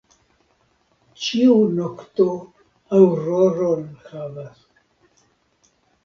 [1.25, 2.25] Ĉiu nokto
[3.01, 4.63] aŭroron havas.